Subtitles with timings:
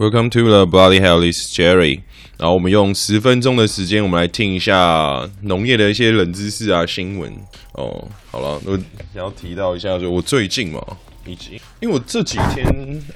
[0.00, 2.00] Welcome to the Bloody Hell is Jerry。
[2.38, 7.30] 然后我们用十分钟的时间，我们来听一下农业的一些冷知识啊、新闻
[7.74, 8.08] 哦。
[8.30, 8.78] 好了，我
[9.12, 10.82] 想要提到一下，就我最近嘛，
[11.26, 12.64] 以及因为我这几天，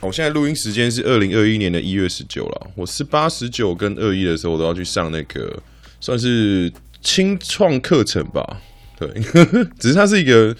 [0.03, 2.67] 我现在录音时间是二零二一年的一月十九了。
[2.74, 5.58] 我是八、十九跟二一的时候，我都要去上那个
[6.01, 6.71] 算是
[7.01, 8.60] 清创课程吧。
[8.98, 9.08] 对，
[9.80, 10.54] 只是它是一个。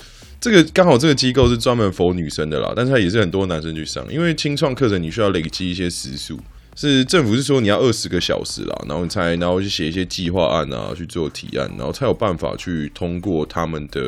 [0.45, 6.39] 这个刚好这个机构是专门否女生的啦，但是它也是很多男生去上，因为青创课程你需要累积一些时数，
[6.77, 14.01] 是政府是说你要二十个小时啦，然后你才然后去写一些计划案啊，去做提案，然后才有办法去通过他们的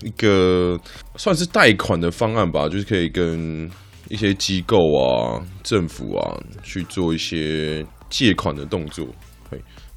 [0.00, 0.80] 一个
[1.16, 3.70] 算是贷款的方案吧，就是可以跟
[4.08, 9.06] 一些机构啊、政府啊去做一些借款的动作。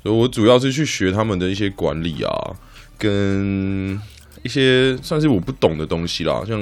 [0.04, 2.30] 所以我主要是去学他们的一些管理啊，
[2.98, 3.98] 跟。
[4.48, 6.58] 一些算是我不懂的东西啦，像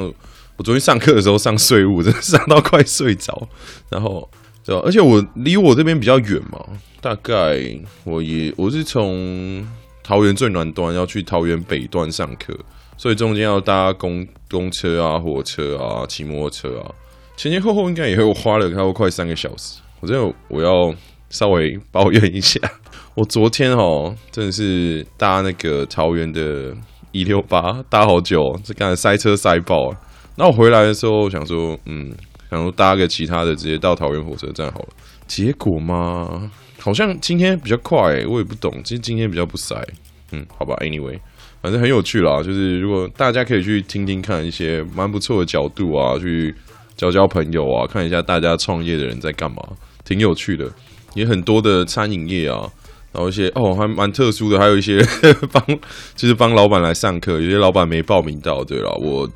[0.58, 3.48] 我昨天上课的时候上税务，真的上到快睡着。
[3.92, 4.28] 然后，
[4.66, 4.82] 对吧？
[4.84, 6.66] 而且我离我这边比较远嘛，
[7.00, 7.62] 大概
[8.04, 9.64] 我也我是从
[10.04, 12.58] 桃园最南端要去桃园北端上课，
[12.98, 16.90] 所以中间要搭公公车啊、火车啊、骑摩托车啊，
[17.38, 19.80] 前前后后应该也会花了差不多快三个小时。
[20.00, 20.96] 我真的我要
[21.30, 22.60] 稍微抱怨一下，
[23.14, 26.76] 我昨天哦真的是搭那个桃园的。
[27.16, 29.98] 一六八搭好久，这刚才塞车塞爆了！
[30.36, 32.14] 那我回来的时候想说，嗯，
[32.52, 34.90] 想说搭个其他的，直接到桃园火车站好了。
[35.26, 39.82] 结果嘛，好像今天比较快，我也不懂，其实今天比较不塞。
[40.34, 41.18] 嗯，好吧，anyway，
[41.62, 42.44] 反正很有趣啦。
[42.44, 46.54] 就是如果大家可以去听听看一些蛮不错的角度啊，去
[46.98, 49.64] 交交朋友啊，看一下大家创业的人在干嘛，
[50.04, 50.70] 挺有趣的。
[51.14, 52.70] 也很多的餐饮业啊。
[53.16, 55.02] 然后一些哦，还蛮特殊的，还有一些
[55.54, 55.66] 帮
[56.18, 58.62] 就是帮老板来上课，有些老板没报名到。
[58.62, 59.30] 对了，我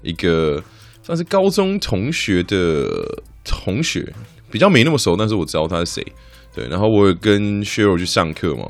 [0.00, 0.62] 一个
[1.02, 4.10] 算是高中同学的同学，
[4.50, 6.06] 比较没那么熟，但是我知道他是谁。
[6.54, 8.66] 对，然后我有跟薛柔去上课嘛，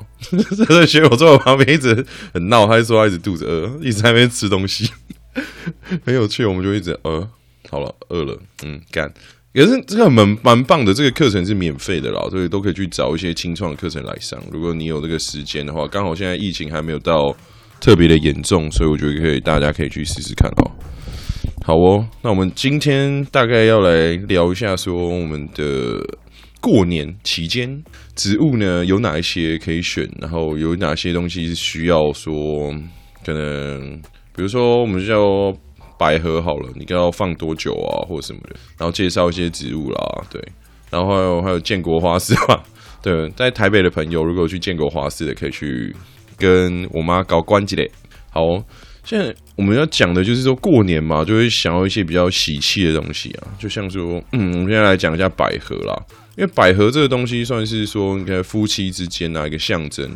[0.56, 2.04] 这 个薛柔坐我旁边一直
[2.34, 4.90] 很闹，他就说他一直肚子饿，一直在那边吃东西，
[6.04, 6.44] 很有趣。
[6.44, 7.30] 我们就一直呃，
[7.70, 9.14] 好了，饿了，嗯，干。
[9.56, 14.38] 也是这个蛮蛮棒的，这个课程是免费的啦，所以都可以去找一些清创的课程来上。
[14.52, 17.34] 如果你有这个时间的话，刚好现在疫情还没有到
[17.80, 20.70] 特别的严重，所以我觉得可以，大家可以去试试看哦。
[21.64, 26.04] 好哦，那我们今天大概要来聊一下，说我们的
[26.60, 27.82] 过年期间
[28.14, 32.74] 植物呢有哪一些可以选，然后有哪些东西是需要说，
[33.24, 33.98] 可能
[34.34, 35.56] 比如说我们叫。
[35.98, 40.42] 百合好了，你该要放多久啊，或者什么的，然后介绍一些植物啦，对，
[40.90, 42.60] 然后还有还有建国花市嘛，
[43.02, 45.94] 对，在台北的朋友如果去建国花市的，可以去
[46.36, 47.90] 跟我妈搞关系嘞。
[48.30, 48.62] 好，
[49.02, 55.96] 现在我们要讲的就是说过年嘛，就会想要一些比较喜气的东西啊，就像说，嗯，我们现在来讲一下百合啦，
[56.36, 60.06] 因为百合这个东西算是说，你看夫妻之间啊一个象征，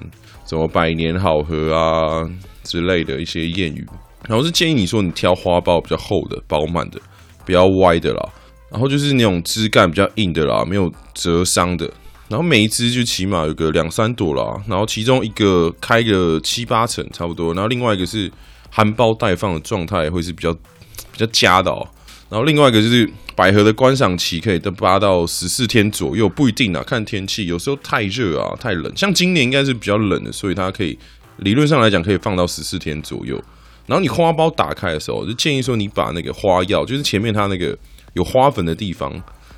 [0.44, 2.28] 什么百年好合啊
[2.64, 3.86] 之类的一些谚语。
[4.28, 7.00] 然后是建议你说，你挑花苞比较厚的、饱满的，
[7.44, 8.28] 不要歪的啦。
[8.70, 11.90] 然后就是那种枝干比较硬的啦，没有折伤的。
[12.28, 14.62] 然后每一枝就起码有个两三朵啦。
[14.68, 17.52] 然后其中一个开个七八成差不多。
[17.54, 18.30] 然后另外一个是
[18.70, 21.84] 含苞待放的状态，会是比较比较佳的哦。
[22.28, 27.46] 然后另外一个就是百合的观赏期可以到八到十四天左右，不一定啊，看天气。
[27.46, 28.96] 有时候太热啊，太冷。
[28.96, 30.96] 像今年应该是比较冷的，所以它可以
[31.38, 33.42] 理论上来讲可以放到十四天左右。
[33.90, 37.76] 然后你花苞打开的时候，就建议说你把那个花药，就是前面它那个
[38.12, 39.12] 有花粉的地方，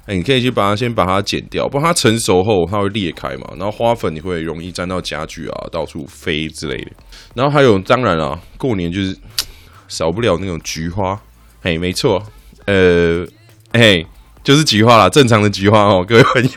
[0.07, 3.47] 哎，你可以去把它先把它剪掉，不然它成熟后它会裂开嘛。
[3.59, 6.93] 然后花粉你会容易沾到家具啊，到处飞之类的。
[7.35, 9.15] 然后还有，当然了，过年就是
[9.87, 11.21] 少不了那种菊花，
[11.61, 12.23] 哎，没错，
[12.65, 13.27] 呃，
[13.73, 14.03] 哎，
[14.43, 16.51] 就是菊花啦，正常的菊花哦，各位朋友。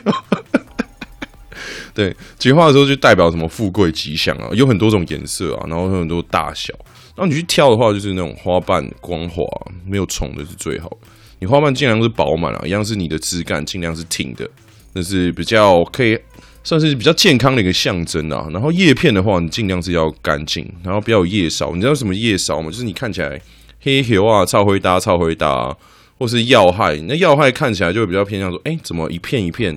[1.96, 6.74] 对，菊花的时候就代表什么富贵吉祥啊，有很多种颜色啊，然后有很多大小。
[7.16, 9.42] 然后你去挑的话，就是那种花瓣光滑、
[9.86, 10.94] 没有虫的是最好。
[11.38, 14.46] 你花瓣尽量是饱满啊，一样是你的枝干尽量是挺的，
[14.92, 16.18] 那是比较可以
[16.62, 18.46] 算是比较健康的一个象征啊。
[18.52, 21.74] 然后叶片的话，你尽量是要干净，然后不要有叶梢。
[21.74, 22.70] 你知道什么叶梢吗？
[22.70, 23.40] 就是你看起来
[23.80, 25.74] 黑球啊、超灰搭、超灰搭，
[26.18, 26.94] 或是要害。
[27.08, 29.74] 那要害看起来就会比较偏向说，哎，怎么一片一片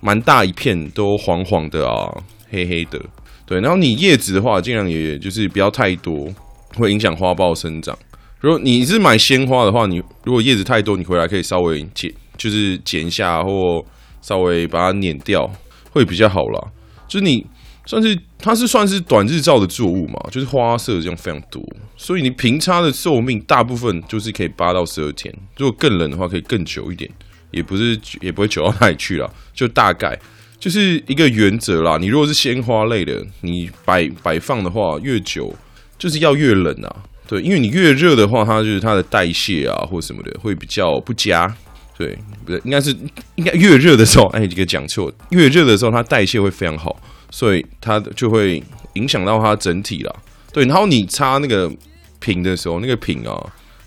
[0.00, 2.10] 蛮大一片都黄黄的啊，
[2.50, 3.00] 黑黑的。
[3.46, 6.28] 对，然后你叶子的话，尽量也就是不要太多。
[6.76, 7.98] 会影响花苞生长。
[8.38, 13.84] 如果你是买鲜花的话，你如果叶子太多，你回来可以稍微剪，就是剪一下或
[14.22, 15.50] 稍微把它碾掉，
[15.90, 16.68] 会比较好啦。
[17.08, 17.44] 就是你
[17.84, 21.60] 算是它是算是短日照的作物嘛，就是花色这样非常多，
[21.96, 25.34] 所以你平插的寿命大部分就是可以八到十二天。
[25.56, 27.10] 如果更冷的话，可以更久一点。
[27.50, 30.18] 也不是也不会久到哪里去了， 就大概
[30.58, 31.96] 就是一个原则啦。
[31.98, 35.54] 你如果是鲜花类的，你摆摆放的话，越久
[35.98, 36.96] 就是要越冷啊。
[37.26, 41.54] 对，因为你越热的话，它就是它的代谢啊或什么的会比较不佳。
[41.96, 42.90] 对，不对，应该是
[43.36, 47.00] 应该越热的时候，哎，这个讲错，越热的时候它代谢会非常好，
[47.30, 48.62] 所以它就会
[48.94, 50.12] 影响到它整体啦。
[50.52, 51.70] 对，然后你插那个
[52.18, 53.36] 瓶的时候，那个瓶啊，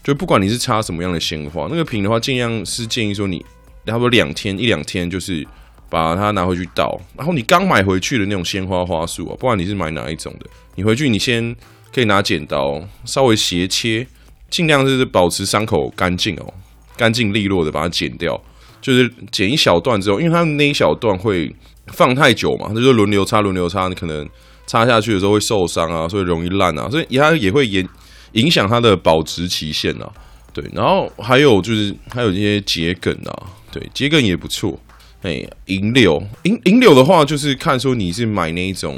[0.03, 3.44] 就不管你是插什么样的鲜花，那个瓶的话，尽量是建议说你
[3.85, 5.47] 差不多两天一两天，就是
[5.89, 7.00] 把它拿回去倒。
[7.15, 10.45] 然后你刚买回去的那种鲜花花束啊，不管你是买哪一种的，
[10.75, 11.55] 你回去你先
[11.94, 14.05] 可以拿剪刀稍微斜切，
[14.50, 16.53] 尽量是保持伤口干净哦，
[16.97, 18.39] 干净利落的把它剪掉。
[18.81, 21.56] 就是剪一小段之后，因为它那一小段会
[21.88, 24.27] 放太久嘛，它就轮流插轮流插，你可能。
[24.65, 27.85] 插下去的时候会受伤啊，所以容易烂啊，所以它也会延
[28.33, 30.12] 影响它的保值期限啊。
[30.53, 34.80] 对，然后还有就是还有一些桔梗啊，对，桔梗也不错。
[35.24, 38.95] 哎，银柳，银银柳的话，就是看说你是买那一种，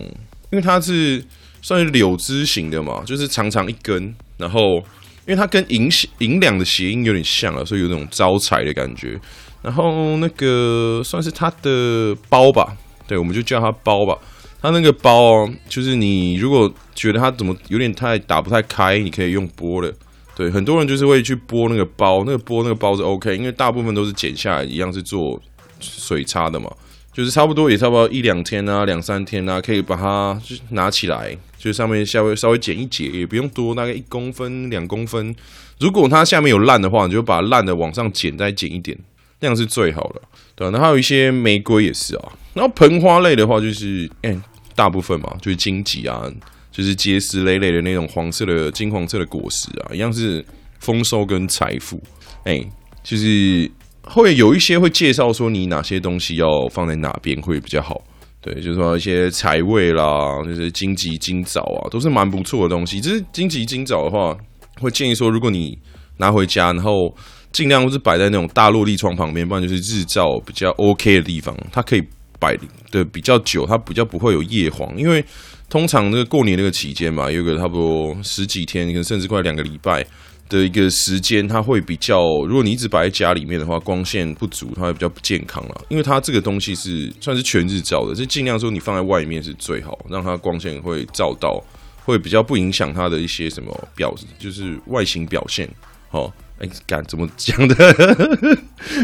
[0.51, 1.23] 因为它是
[1.61, 4.77] 算是柳枝型的嘛，就是长长一根，然后
[5.25, 9.17] 因为它跟银银两的谐音有点像啊，所以有那种招财的感觉。
[9.61, 12.75] 然后那个算是它的包吧，
[13.07, 14.17] 对，我们就叫它包吧。
[14.61, 19.93] 它那个包哦，就是你如果觉得它怎么有点太打不太开，你可以用剥的。
[20.33, 25.39] 对，很多人就是会去剥那个包，那个剥那个包是 OK，因为大部分都是剪下来一样是做
[25.79, 26.71] 水插的嘛，
[27.13, 35.35] 就是差不多也差不多一两天啊，两三天啊，可以把它就拿起来，就上面稍微稍微剪一截，也不用多，大概一公分两公分。
[35.79, 38.97] 如果它下面有烂的话，你就把烂的往上剪，再剪一点，
[39.41, 40.21] 那样是最好的。
[40.55, 44.37] 对，然后还有一些玫瑰也是啊，然后盆花类的话就是，哎。
[44.77, 46.29] 大部分嘛，就是荆棘啊，
[46.75, 50.43] 就是结实累累的那种黄色的金黄色的果实啊，一样是
[50.79, 51.97] 丰收跟财富。
[52.43, 52.61] 哎、
[53.01, 53.71] 就是
[54.03, 58.01] 会有一些会介绍说你哪些东西要放在哪边会比较好。
[58.41, 62.99] 对，就是说一些财位啦，就是荆棘、金枣啊，都是蛮不错的东西。
[62.99, 64.35] 只是荆棘、金枣的话，
[64.81, 65.79] 会建议说，如果你
[66.17, 67.15] 拿回家，然后
[67.53, 72.03] 尽量是摆在那种大落地窗旁边，不然就是日照比较 OK 的地方，它可以。
[72.39, 72.57] 摆
[72.91, 75.23] 的比较久，它比较不会有叶黄，因为
[75.69, 80.05] 通常那个过年那个期间嘛，有个差不多十几天，可能甚至快两个礼拜
[80.47, 82.21] 的一个时间，它会比较。
[82.45, 85.81] 如果你一直摆在家里面的话，光线不足，它会比较不健康了。
[85.89, 91.63] 因为它这个东西是算是全日照的，就尽量说你放在外面是最好，让它光线会照到，
[92.03, 95.67] 会比较不影响它的一些什么表，就是外形表现。
[96.09, 96.31] 好。
[96.59, 97.75] 哎，敢怎么讲的？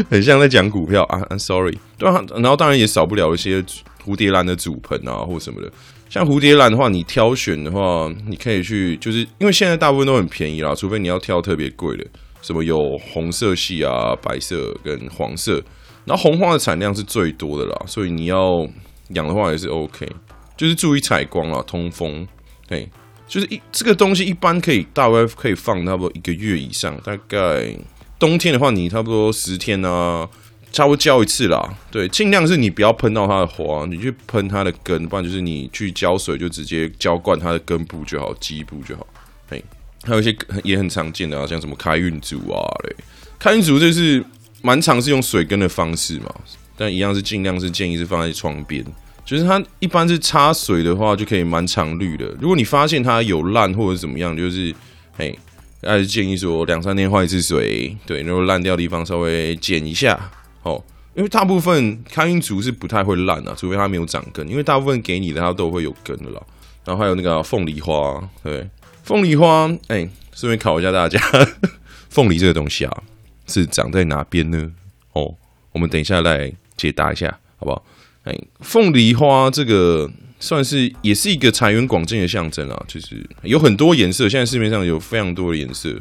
[0.08, 3.62] 很像在讲股票啊！I'm sorry，对啊，然后当然也少不了一些
[4.02, 5.70] 蝴蝶兰的主盆啊，或什么的。
[6.08, 12.06] 像蝴蝶兰的话，你挑选的话，你可以去，就是因为现在大部分都很便宜啦，除非你要挑特别贵的，
[12.40, 15.62] 什么有红色系啊、白色跟黄色，
[16.06, 18.66] 然后红花的产量是最多的啦，所以你要
[19.08, 20.08] 养的话也是 OK，
[20.56, 22.26] 就是注意采光啊、通风，
[22.68, 22.88] 嘿。
[23.32, 27.74] 就是一这个东西一般可以大概可以放差不多一个月以上，大概
[28.18, 30.28] 冬天的话，你差不多十天啊，
[30.70, 31.74] 差不多浇一次啦。
[31.90, 39.06] 对，尽量是你不要喷到它的花，你去喷它的根，不然就是你去浇水就直接浇灌它的根部就好，基部就好。
[39.48, 39.64] 嘿，
[40.04, 42.94] 还有一些也很常见的啊，像什么开运竹啊，对，
[43.38, 44.22] 开运竹就是
[44.60, 46.30] 蛮常是用水根的方式嘛，
[46.76, 48.84] 但一样是尽量是建议是放在窗边。
[49.24, 52.26] 就是它一般是插水的话，就可以蛮常绿的。
[52.40, 54.74] 如果你发现它有烂或者怎么样，就是
[55.16, 55.34] 哎，
[55.82, 57.96] 还是建议说两三天换一次水。
[58.04, 60.18] 对，然后烂掉的地方稍微剪一下
[60.62, 60.82] 哦。
[61.14, 64.48] 因为大部分开运竹是不太会烂啊，除非它没有长根。
[64.48, 66.42] 因为大部分给你的它都会有根的啦。
[66.84, 68.68] 然后还有那个凤梨花，对，
[69.04, 71.20] 凤梨花，哎，顺便考一下大家，
[72.10, 73.02] 凤梨这个东西啊，
[73.46, 74.72] 是长在哪边呢？
[75.12, 75.32] 哦，
[75.70, 77.84] 我们等一下来解答一下，好不好？
[78.24, 85.92] 哎，凤梨花这个算是也是一个财源广进的象征啊，就是有很多颜色，现在市面上有非常多的颜色。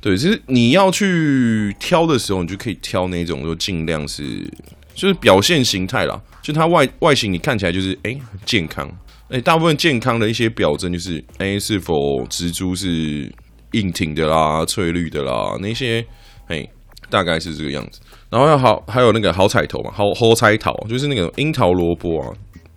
[0.00, 4.50] 对，其实你要去挑的时候，你就可以挑那种，就尽量是
[4.94, 8.90] 就是表现形态啦，就它外外形你看起来就是哎健康，
[9.28, 13.30] 哎大部分健康的一些表征就是哎是否植株是
[13.72, 16.04] 硬挺的啦、翠绿的啦那些，
[16.46, 16.66] 哎
[17.08, 18.00] 大概是这个样子。
[18.28, 22.32] 然后要好，还有那个好彩头嘛，好好彩桃，就是那个樱桃萝卜啊，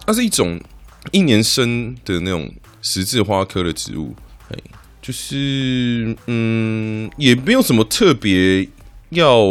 [0.05, 0.59] 它是一种
[1.11, 2.51] 一年生的那种
[2.81, 4.15] 十字花科的植物，
[4.49, 4.57] 哎，
[5.01, 8.67] 就是嗯，也没有什么特别
[9.09, 9.43] 要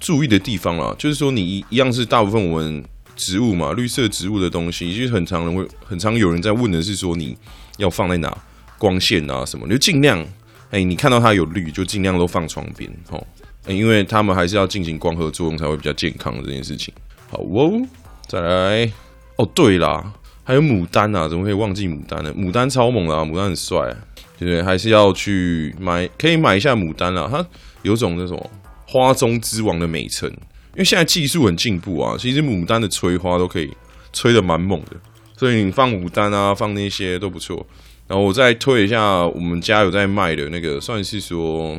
[0.00, 0.94] 注意的地方啦。
[0.98, 2.82] 就是说，你一一样是大部分我们
[3.14, 7.36] 植物嘛，绿色植物的东西，其实很常人会很常有人在问的是说，你
[7.76, 8.34] 要放在哪，
[8.78, 10.26] 光线啊什么，你就尽量，
[10.70, 13.26] 哎，你看到它有绿，就尽量都放窗边，吼。
[13.66, 16.92] 因为他们还是要进行光合作用才会比较健康这件事情。
[17.30, 17.82] 好哦，
[18.28, 18.92] 再来
[19.36, 20.12] 哦，对啦，
[20.44, 22.32] 还有牡丹啊，怎么可以忘记牡丹呢？
[22.34, 23.94] 牡丹超猛啊，牡丹很帅，
[24.38, 24.62] 对不对？
[24.62, 27.28] 还是要去买，可以买一下牡丹啦。
[27.30, 27.44] 它
[27.82, 28.50] 有种那种
[28.86, 33.70] 花中之王的美称，因为现在技术很进步啊，其实牡丹的催花都可以
[34.12, 34.96] 催得蛮猛的。
[35.36, 37.66] 所以你放牡丹啊，放那些都不错。
[38.06, 41.76] 然后我再推一下，我们家有在卖的那个，算是说，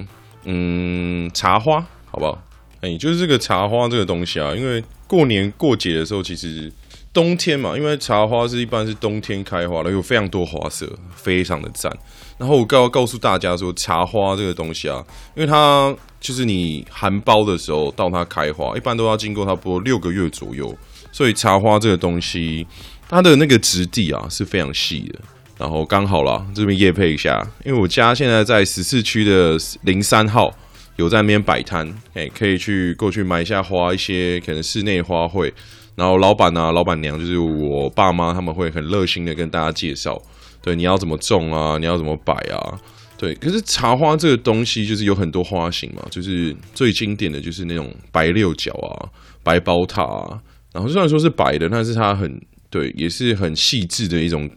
[0.50, 2.42] 嗯，茶花，好不好？
[2.80, 6.72] 哎，就是这个茶花这个东西啊，因为过年过节的时候，其实
[7.12, 11.92] 冬天嘛，因为茶花是一般是冬天开花的，有非常多花色，非常的赞。
[12.38, 15.04] 然后我告告诉大家说，茶花这个东西啊，
[15.36, 20.74] 因为它就是你含苞的时候到它开花，一般都要经过差不多六个月左右，
[21.12, 22.66] 所以茶花这个东西。
[23.10, 25.20] 它的那个质地啊是非常细的，
[25.58, 30.56] 然后刚好啦，这边夜配一下，因为我家现在在十四区的零三号
[30.98, 35.52] 有在那边摆摊，哎，可以去过去买一下花，一些可能室内花卉，
[35.96, 40.22] 然后老板啊、老板娘就是我爸妈，他们会很热心的跟大家介绍，
[40.62, 42.80] 对，你要怎么种啊，你要怎么摆啊，
[43.18, 49.10] 对，可是茶花这个东西就是有很多花型嘛，就是最经典的就是那种白六角啊、
[49.44, 50.40] 白宝塔啊，
[50.72, 52.40] 然后虽然说是白的，但是它很。
[52.70, 54.48] 对，也是很细致的一种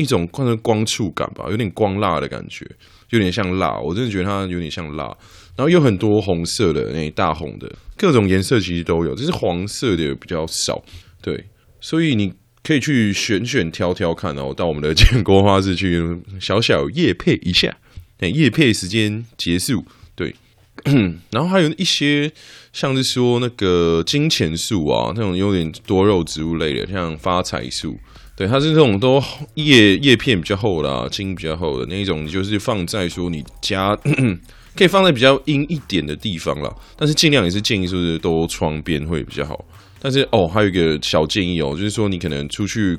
[0.00, 2.66] 一种光光触感吧，有点光蜡的感觉，
[3.10, 3.78] 有点像蜡。
[3.78, 5.04] 我真的觉得它有点像蜡。
[5.56, 10.82] 然后有很多红色的，那大红的，各种颜色其实都有，只是黄色的比较少。
[11.20, 11.44] 对，
[11.80, 14.54] 所以你可以去选选挑挑看哦。
[14.56, 16.02] 到我们的建国花市去
[16.40, 17.76] 小小业配一下，
[18.20, 19.84] 哎，业配时间结束。
[20.14, 20.34] 对，
[21.30, 22.32] 然后还有一些。
[22.72, 27.98] 像是说那个金钱树啊，那种有点多肉植物类的，像发财树，
[28.40, 33.94] 对，它是这种都叶叶片比较厚啦，茎比较厚的那一种，就是放在说你家
[34.74, 39.62] 可以放在比较阴一点的地方啦，但是尽量也是建议说是都窗边会比较好。
[40.00, 42.98] 但是哦，还有一个小建议哦，就是说你可能出去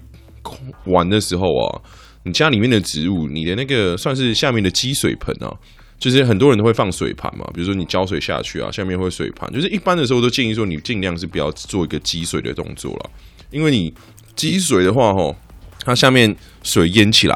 [0.86, 1.82] 玩的时候啊，
[2.24, 5.52] 你家里面的植物，你的那个算是下面的积水盆啊。
[5.98, 9.52] 就是很多人都会放水盘嘛，比如说你浇水下去啊，下面会水盘。
[9.52, 13.10] 就是一般的时候都建议说，你尽量是不要做一个积水的动作了，
[13.50, 13.92] 因为你
[14.36, 15.36] 积水的话，吼，
[15.84, 17.36] 它下面水淹起来，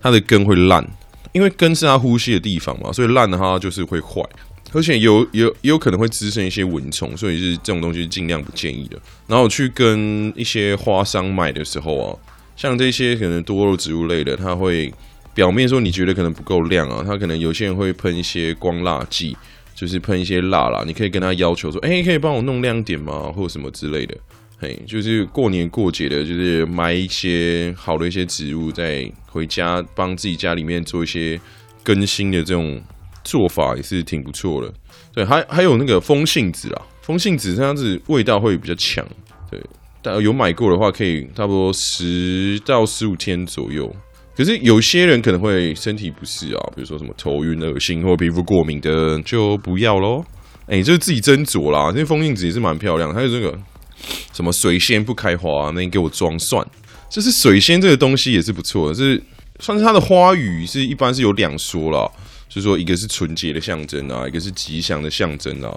[0.00, 0.86] 它的根会烂，
[1.32, 4.22] 因为根是它呼吸的地方嘛，所以烂的话就是会坏，
[4.72, 8.98] 而且有有也有可能会滋生一些蚊虫，所以是这种东西尽量不建议的。
[9.26, 12.18] 然后去跟一些花商买的时候啊，
[12.56, 14.92] 像这些可能多肉植物类的，它会。
[15.34, 19.34] 表面说你觉得可能不够亮啊，它可能有些人会喷一些光蜡剂，
[19.74, 20.84] 就是喷一些蜡啦。
[20.86, 23.32] 你可以跟他要求说，哎、欸，可以帮我弄亮点吗？
[23.34, 24.14] 或者什么之类的。
[24.62, 31.40] 嘿，就是过年过节的，就是买一些好的一些植物，再回家帮自己家里面做一些
[31.82, 32.80] 更新的这种
[33.24, 34.72] 做法，也是挺不错的。
[35.12, 39.04] 对，还还有那个风信子啊，风信子这样子味道会比较强。
[39.50, 39.60] 对，
[40.00, 43.92] 但有买过的话，可以差不多十到十五天左右。
[44.36, 50.24] 可是有些人可能会身体不适啊，比如说什么头晕、恶心或皮肤过敏的，就不要喽。
[50.68, 51.90] 哎、就是自己斟酌啦。
[51.92, 53.58] 这风信子也是蛮漂亮的，还有这个
[54.32, 56.66] 什么水仙不开花，那你给我装蒜。
[57.08, 59.22] 就是水仙这个东西也是不错的，是
[59.60, 62.10] 算是它的花语是一般是有两说啦，
[62.48, 65.70] 就是说一个是纯洁的象征啊，一个是吉祥的象征啊。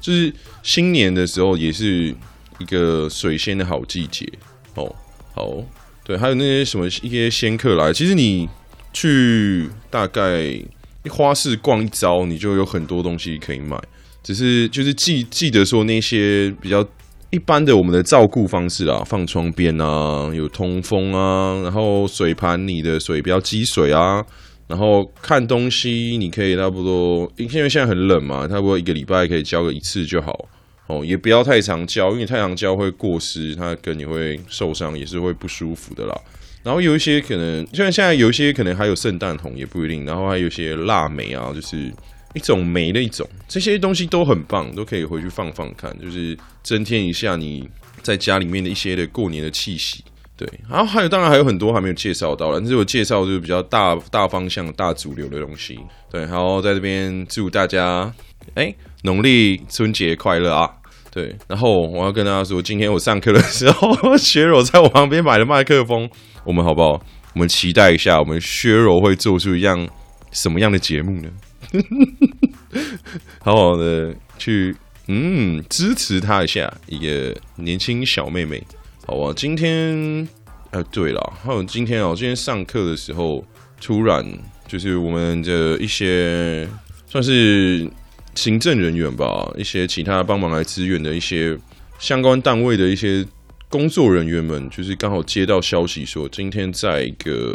[0.00, 2.14] 就是新年的时候也是
[2.58, 4.30] 一个水仙的好季节
[4.74, 4.94] 哦，
[5.34, 5.64] 好。
[6.04, 8.48] 对，还有那些什么一些仙客来，其实你
[8.92, 10.60] 去大概
[11.08, 13.80] 花市逛一遭，你就有很多东西可以买。
[14.20, 16.84] 只是就是记记得说那些比较
[17.32, 24.22] 一般的我们的照顾方式啊，放窗边啊，有通风啊，然后水盘你的水不要积水啊，
[24.68, 30.46] 然后看东西你可以差不多，因为现在很冷嘛，差不多一个礼拜可以浇个一次就好。
[30.88, 36.14] 哦，也不要太常浇，因为太常浇会过湿，它跟你会受伤，也是会不舒服的啦。
[36.62, 41.90] 然后有一些可能，像现在有一些可能还有圣诞红也不一定，然后还有一些腊梅啊，就是
[42.34, 47.68] 一种梅的一种，这些东西都很棒，都可以回去放放看，就是增添一下你
[48.02, 50.04] 在家里面的一些的过年的气息。
[50.34, 55.78] 对，然后还有当然还有很多还没有介绍到了，但是我介绍就是比较大大方向、大主流的东西。
[56.10, 58.12] 对，然后在这边祝大家
[58.54, 60.68] 哎，农历春节快乐啊！
[61.12, 66.08] 对，然后我要跟大家说，今天我上课的时候，薛柔在我旁边买了麦克风，
[66.44, 67.00] 我们好不好？
[67.34, 69.86] 我们期待一下，我们薛柔会做出一样
[70.32, 71.28] 什么样的节目呢？
[73.40, 74.76] 好好的去
[75.08, 78.62] 嗯支持他一下，一个年轻小妹妹，
[79.06, 79.32] 好吧？
[79.36, 80.28] 今天
[80.70, 83.44] 呃，对了，还有今天哦，今天上课的时候，
[83.80, 84.24] 突然
[84.66, 86.68] 就是我们的一些
[87.06, 87.90] 算是。
[88.34, 91.54] 行政人员吧，一些其他帮忙来支援的一些
[91.98, 93.22] 相关单位的一些
[93.68, 97.54] 工作人员们，就是刚好接到消息说，今天在一个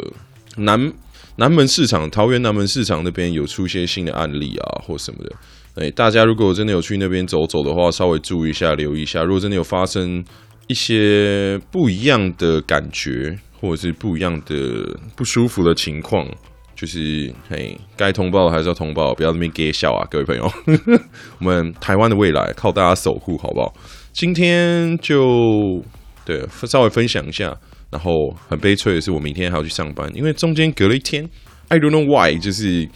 [0.54, 0.92] 南
[1.38, 5.32] 南门市场，桃园南门市场那边有出现新的案例啊，或什么的。
[5.76, 9.22] 哎，大家如果真的有去那边走走的话，稍微注意一下，留意一下。
[9.22, 10.24] 如果真的有发生
[10.66, 16.26] 一些不一样的感觉，或者是不一样的不舒服的情况，
[16.74, 20.50] 就是嘿，该通报的还是要通报，不要那边给笑啊，各位朋友。
[21.38, 23.72] 我们台湾的未来靠大家守护，好不好？
[24.12, 25.80] 今天就
[26.24, 27.56] 对稍微分享一下，
[27.90, 31.28] 然后很悲催的是，我明天还要去上班，因为中间隔了一天
[31.68, 32.88] ，I don't know why，就是。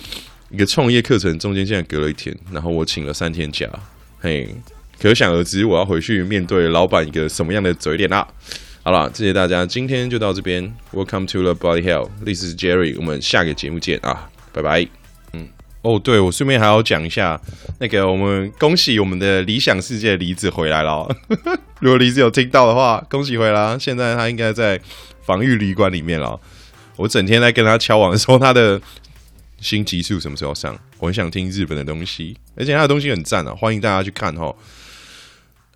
[0.52, 3.66] 一个创业课程中间竟然隔了一天，然后我请了三天假，
[4.20, 4.46] 嘿，
[5.00, 8.28] 可想而知我要回去面对老板一个什么样的嘴脸啦。
[8.82, 10.70] 好了，谢谢大家，今天就到这边。
[10.92, 15.01] Welcome to the Body Hell，This is Jerry，我们下个节目见啊，拜拜。
[15.82, 17.40] 哦，对，我顺便还要讲一下，
[17.78, 21.08] 那个我们恭喜我们的理想世界的梨子回来了。
[21.80, 24.80] 如果梨子有听到的话，恭喜回来，现在他应该在
[25.26, 26.40] 防御旅馆里面了。
[26.96, 28.80] 我整天在跟他敲网说他的。
[29.62, 30.76] 新集数什么时候上？
[30.98, 33.54] 我很想听日本的东西，而且他的东西很赞啊！
[33.54, 34.52] 欢迎大家去看哈。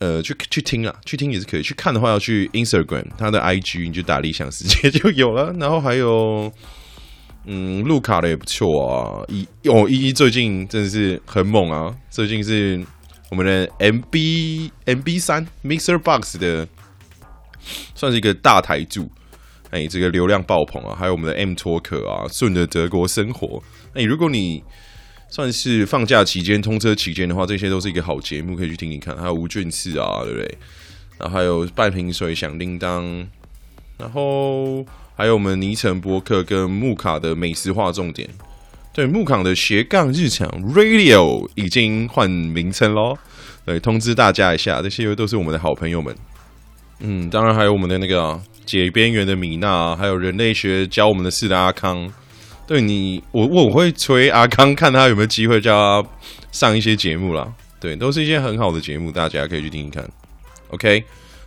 [0.00, 1.62] 呃，去去听啊，去听也是可以。
[1.62, 5.54] 去看的话，要去 Instagram，他的 IG 你就打理想世界就有了。
[5.60, 6.52] 然后还有，
[7.46, 9.24] 嗯，路卡的也不错啊。
[9.28, 11.96] 一哦，一一最近真的是很猛啊！
[12.10, 12.84] 最近是
[13.30, 16.66] 我们的 MB MB 三 Mixer Box 的，
[17.94, 19.08] 算是一个大台柱。
[19.70, 20.96] 哎，这个流量爆棚啊！
[20.98, 23.62] 还有我们的 M Talk 啊，顺着德国生活。
[23.94, 24.62] 哎，如果你
[25.28, 29.16] 算是放假期间、通车期间的话，这些都是一个好节目，可以去听听看。
[29.16, 30.58] 还有吴俊次啊，对不对？
[31.18, 33.04] 然后还有半瓶水响叮当，
[33.98, 34.84] 然后
[35.16, 38.28] 还有我们尼城播客跟木卡的美食化重点。
[38.92, 43.18] 对，木卡的斜杠日常 Radio 已经换名称喽。
[43.64, 46.14] 对，通知大家一下，这些都是我们的好朋友们。
[47.00, 52.10] 嗯，当然还有我们的那个、解边缘的米娜，还有人类学教我们的事的阿康，
[52.66, 56.08] 对你，我我会催阿康看他有没有机会叫他
[56.52, 57.52] 上一些节目啦。
[57.78, 60.08] 对，都是一些很好的节目，大家可以去听听看。
[60.68, 61.04] OK，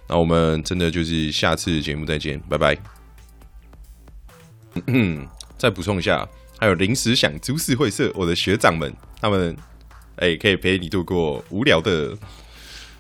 [0.08, 2.99] 那我们真的就是下次节目再见，拜拜。
[4.88, 5.28] 嗯，
[5.58, 6.28] 再补充一下，
[6.60, 9.56] 还有临时想株式会社，我的学长们，他们
[10.18, 12.18] 哎、可以陪你度过无聊的。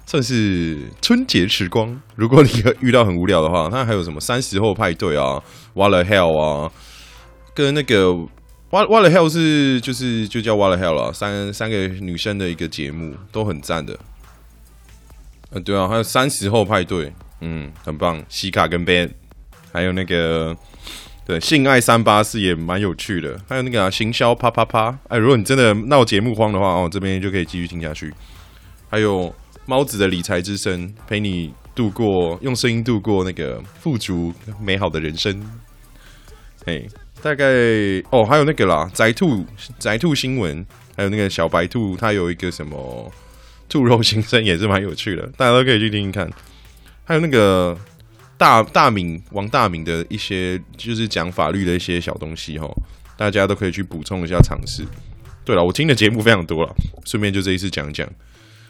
[0.05, 2.01] 算是春节时光。
[2.15, 5.39] 如果你遇到很无聊的话，他还有什么三十后派对啊
[5.75, 6.71] ，What the hell 啊，
[7.53, 8.13] 跟那个
[8.71, 13.99] What What the hell 是就是就叫 What the hell 了，三三个女生的一个节目都很赞的。
[15.51, 18.19] 嗯，对啊，还有三十后派对，嗯，很棒。
[18.29, 19.12] 西卡跟 Ben，
[19.71, 20.58] 还有那个
[21.30, 23.39] 对性爱三八四也蛮有趣的。
[23.48, 28.12] 还有那个、啊、行销啪啪啪，哎，如果你真的闹节目荒的话，哦，这边就可以继续听下去。
[28.89, 29.34] 还有。
[29.65, 35.48] 猫子的理财之声，陪你度过，用声音度过那个富足美好的人生。
[36.65, 36.82] 哎，
[37.22, 37.46] 大概
[38.10, 39.46] 哦，还有那个啦，宅兔
[39.78, 40.65] 宅兔新闻，
[40.98, 43.12] 还有那个小白兔，它有一个什么
[43.70, 46.28] 兔肉新生，也是蛮有趣的，大家都可以去听听看。
[47.06, 47.78] 还有那个
[48.39, 52.65] 大大明王大明的一些，就是讲法律的一些小东西哈，
[53.17, 54.86] 大家都可以去补充一下尝试。
[55.43, 56.73] 对了，我听的节目非常多了，
[57.04, 58.10] 顺便就这一次讲讲。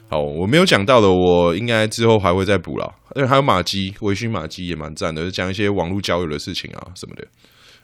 [0.10, 2.96] 好，我没有讲到的，我应该之后还会再补了。
[3.10, 7.28] 而且还有马基，微醺马基也蛮赞的，讲一些网络交友的事情啊什么的。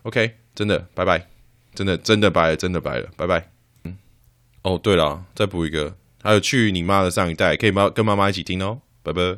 [0.01, 1.27] OK，真的，拜拜，
[1.75, 3.51] 真的真的拜，真的拜了，拜拜。
[3.83, 3.95] 嗯，
[4.63, 9.37] 哦对了，再补一个，还有去你妈的上一代，可以妈跟妈妈一起听哦，拜拜。